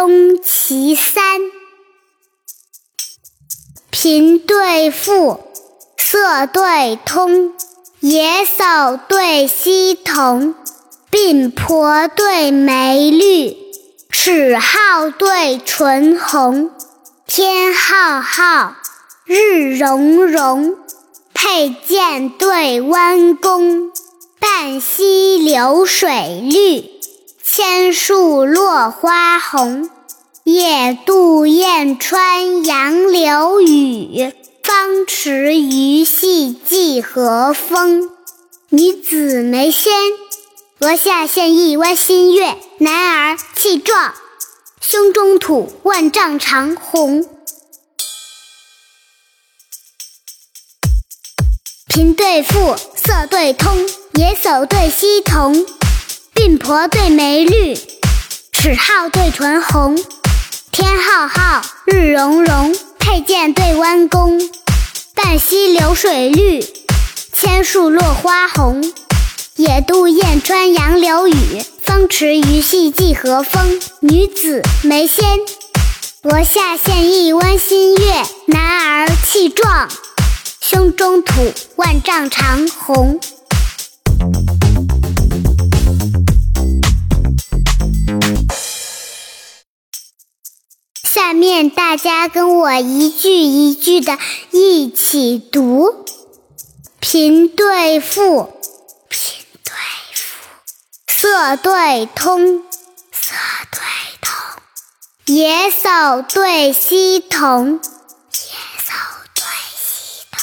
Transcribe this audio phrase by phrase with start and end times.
[0.00, 1.38] 东其三。
[3.90, 5.40] 平对富，
[5.98, 7.52] 色对通，
[7.98, 10.54] 野叟对溪童，
[11.10, 13.54] 鬓婆对眉绿，
[14.10, 16.70] 齿皓对唇红。
[17.26, 18.76] 天浩浩，
[19.26, 20.78] 日融融，
[21.34, 23.92] 佩剑对弯弓。
[24.38, 26.99] 半溪流水绿，
[27.62, 29.90] 千树落花红。
[30.44, 34.32] 夜渡燕川杨柳雨，
[34.64, 38.08] 芳池鱼戏芰荷风。
[38.70, 39.92] 女子眉纤，
[40.78, 44.14] 额下现一弯新月；男儿气壮。
[44.80, 47.28] 胸中吐，万丈长虹。
[51.86, 55.66] 平对复，色对通，野叟对溪童，
[56.40, 57.74] 鬓婆对眉绿，
[58.50, 60.02] 齿皓对唇红。
[60.72, 64.40] 天浩浩，日融融，佩剑对弯弓。
[65.14, 66.64] 半溪流水绿，
[67.34, 68.82] 千树落花红。
[69.56, 71.62] 野渡燕穿杨柳雨。
[71.82, 75.40] 风池鱼戏芰荷风，女子眉纤，
[76.22, 79.90] 额下现一弯新月；男儿气壮，
[80.58, 83.20] 胸中土万丈长虹。
[91.12, 94.16] 下面大家跟我一句一句的
[94.52, 96.04] 一起读：
[97.00, 98.52] 贫对富，
[99.08, 99.72] 贫对
[100.14, 100.38] 富。
[101.08, 102.62] 色对通，
[103.10, 103.34] 色
[103.72, 103.80] 对
[104.20, 104.62] 通；
[105.26, 107.80] 野叟对溪童，野
[108.78, 108.94] 叟
[109.34, 109.42] 对
[109.74, 110.38] 溪童；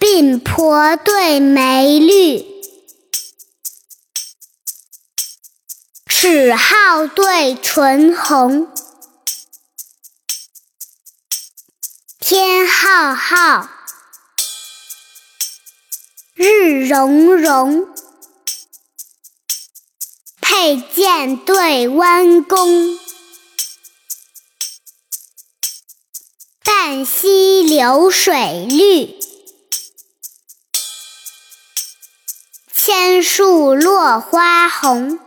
[0.00, 2.46] 鬓婆对眉绿，
[6.06, 8.68] 齿皓对唇红。
[12.28, 13.68] 天浩浩，
[16.34, 17.94] 日融融。
[20.40, 22.98] 佩剑对弯弓，
[26.64, 29.14] 半溪流水绿，
[32.74, 35.20] 千树落花红。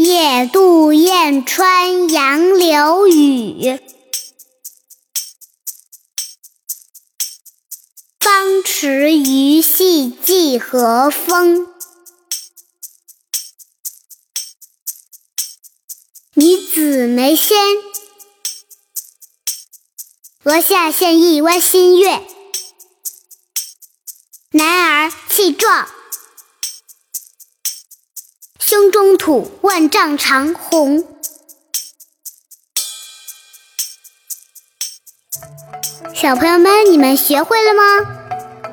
[0.00, 3.80] 野渡燕穿杨柳雨。
[8.20, 11.66] 芳池鱼戏芰荷风，
[16.34, 17.58] 女子眉纤，
[20.44, 22.20] 额下现一弯新月；
[24.52, 25.88] 男儿气壮，
[28.70, 31.02] 胸中土万丈长虹。
[36.14, 37.82] 小朋友们，你们学会了吗？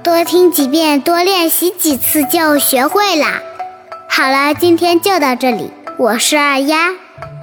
[0.04, 3.42] 多听几遍，多练习几次就学会啦。
[4.10, 5.72] 好了，今天就到这里。
[5.98, 6.94] 我是二丫，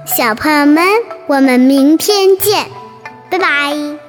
[0.05, 0.85] 小朋友们，
[1.25, 2.69] 我们明天见，
[3.31, 4.02] 拜拜。